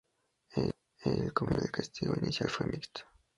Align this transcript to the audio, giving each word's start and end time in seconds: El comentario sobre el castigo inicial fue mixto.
El 0.57 0.71
comentario 0.99 1.31
sobre 1.43 1.57
el 1.63 1.71
castigo 1.71 2.15
inicial 2.19 2.49
fue 2.49 2.65
mixto. 2.65 3.01